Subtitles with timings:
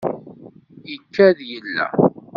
[0.95, 1.85] Ikad yella.